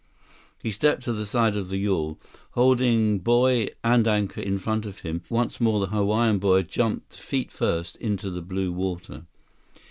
[0.57, 2.17] He stepped to the side of the yawl.
[2.53, 7.51] Holding buoy and anchor in front of him, once more the Hawaiian boy jumped feet
[7.51, 9.27] first into the blue water.